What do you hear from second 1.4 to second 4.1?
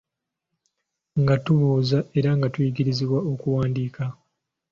tubuuza era nga tuyigirizibwa okuwandiika.